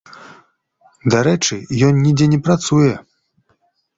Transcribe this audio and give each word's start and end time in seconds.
Дарэчы, 1.15 1.55
ён 1.87 1.93
нідзе 2.05 2.27
не 2.33 2.39
працуе. 2.47 2.91